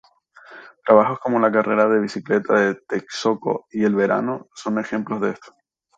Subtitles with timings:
[0.83, 5.53] Trabajos como "La Carrera de Bicicleta", "Texcoco" y "El Verano" son ejemplos de esto.